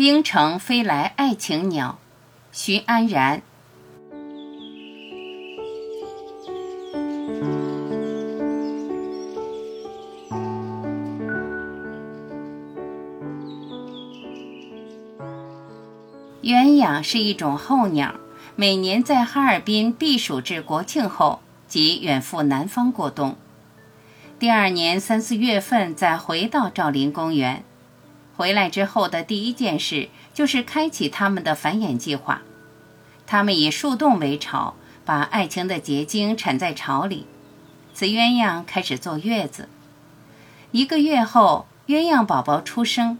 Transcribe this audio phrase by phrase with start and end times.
[0.00, 1.98] 冰城飞来爱情鸟，
[2.52, 3.42] 徐安然。
[16.40, 18.14] 鸳鸯是一种候鸟，
[18.56, 23.36] 每年在哈尔滨避暑至国庆后，即远赴南方过冬。
[24.38, 27.62] 第二年三四月份再回到赵林公园。
[28.40, 32.40] 回来之后的第一件事就是开启他们的繁衍计划。
[33.26, 37.26] 他们以树洞为巢，把爱情的结晶产在巢里。
[37.92, 39.68] 雌鸳鸯开始坐月子。
[40.70, 43.18] 一个月后，鸳鸯宝宝出生。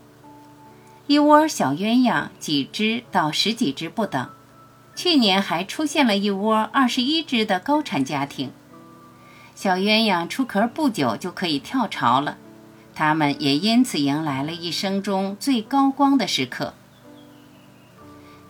[1.07, 4.27] 一窝小鸳鸯，几只到十几只不等。
[4.97, 8.53] 去年还出现了一窝二十一只的高产家庭。
[9.55, 12.39] 小鸳鸯出壳不久就可以跳巢了，
[12.95, 16.75] 他们也因此迎来了一生中最高光的时刻。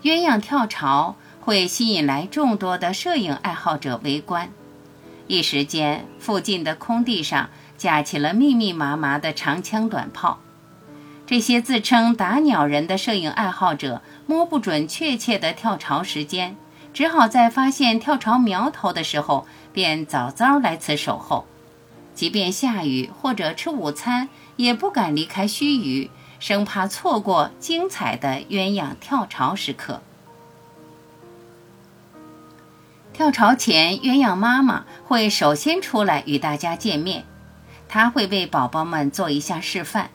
[0.03, 4.51] 鸳鸯跳巢会吸引来众多的摄影爱好者围观，
[5.27, 10.39] 一时间附近的空地上架起了密密麻麻的长枪短炮。
[11.27, 16.57] 这些自称打鸟人的摄影爱好者摸不准确切的跳巢时间，
[16.93, 21.47] 只好在发现跳巢苗头的时候便早早来此守候。
[22.21, 30.03] 即便下雨或者吃午餐，也不敢离开须臾，生怕错过精彩的鸳鸯跳巢时刻。
[33.15, 37.25] 跳巢前，鸳鸯妈妈会首先出来与大家见面，
[37.89, 40.11] 她会为宝宝们做一下示范。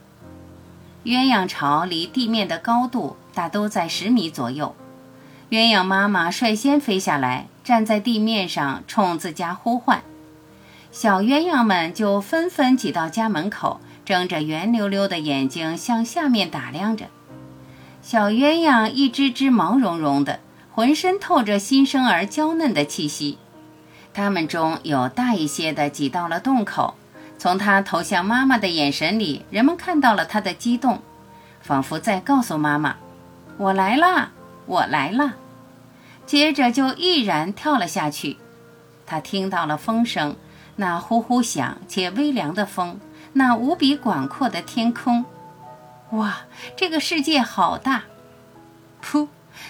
[1.06, 4.76] 鸳鸯巢离地面的高度大都在十米左右，
[5.50, 10.04] 鸳鸯妈妈率先飞下来，站在地面上冲自家呼唤，
[10.96, 17.08] 小鸳鸯们就纷纷挤到家门口，睁着圆溜溜的眼睛向下面打量着。
[18.02, 20.40] 小鸳鸯一只只毛茸茸的，
[20.72, 23.38] 浑身透着新生儿娇嫩的气息，
[24.14, 26.96] 它们中有大一些的挤到了洞口。
[27.38, 31.02] 从他投向妈妈的眼神里，人们看到了他的激动，
[31.60, 32.96] 仿佛在告诉妈妈
[33.60, 34.32] ：“我来啦，
[34.66, 35.34] 我来啦。”
[36.26, 38.38] 接着就毅然跳了下去。
[39.06, 40.38] 他听到了风声，
[40.78, 43.00] 那呼呼响且微凉的风，
[43.34, 45.26] 那无比广阔的天空。
[46.12, 46.42] 哇，
[46.76, 48.04] 这个世界好大！
[49.04, 49.28] 噗，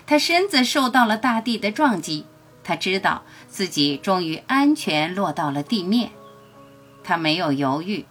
[0.08, 2.26] 他身子受到了大地的撞击，
[2.64, 6.12] 他知道自己终于安全落到了地面。
[7.04, 8.06] 他没有犹豫，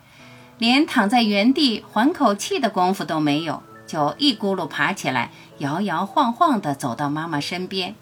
[0.59, 7.97] 连躺在原地缓口气的功夫都没有，就一咕噜爬起来，摇摇晃晃地走到妈妈身边，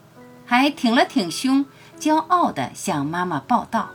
[0.44, 1.64] 还挺了挺胸，
[1.98, 3.90] 骄傲地向妈妈报道。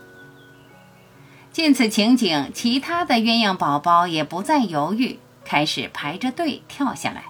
[1.57, 7.23] 见此情景，其他的鸳鸯宝宝也不再犹豫，开始排着队跳下来。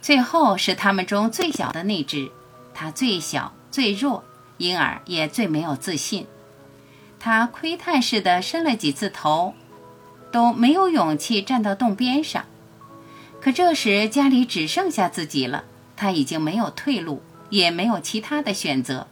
[0.00, 2.30] 最后是他们中最小的那只，
[2.72, 4.24] 它最小最弱，
[4.56, 6.26] 因而也最没有自信。
[7.20, 9.52] 它窥探似的伸了几次头，
[10.32, 12.46] 都没有勇气站到洞边上。
[13.42, 19.06] 可这时家里只剩下自己了，他已经没有退路，也没有其他的选择，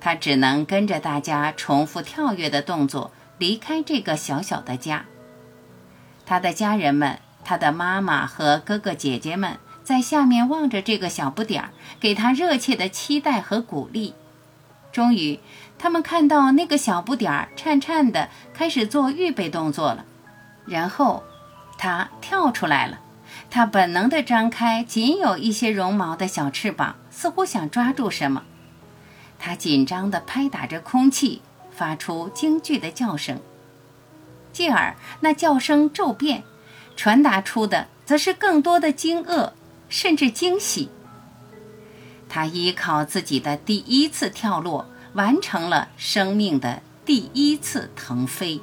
[0.00, 5.04] 他只能跟着大家重复跳跃的动作，离开这个小小的家。
[6.24, 14.14] 他的家人们，他的妈妈和哥哥姐姐们，在下面望着这个小不点儿，给他热切的期待和鼓励。
[14.92, 15.38] 终于。
[15.82, 20.04] 他们看到那个小不点儿颤颤的开始做预备动作了，
[20.66, 21.24] 然后，
[21.78, 23.00] 他跳出来了。
[23.48, 28.42] 他本能地张开仅有一些绒毛的小翅膀，似乎想抓住什么。
[29.40, 31.42] 它紧张地拍打着空气，
[31.72, 33.40] 发出惊惧的叫声。
[34.52, 36.44] 继而，那叫声骤变，
[36.94, 39.52] 传达出的则是更多的惊愕，
[39.88, 40.88] 甚至惊喜。
[42.28, 44.86] 它依靠自己的第一次跳落。
[45.14, 48.60] 完成了生命的第一次腾飞。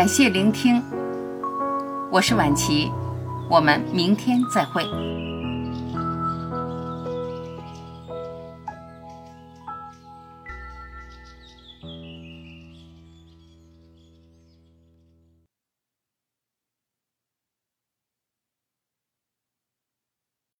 [0.00, 0.82] 感谢聆听，
[2.10, 2.90] 我是晚琪，
[3.50, 4.82] 我们明天再会。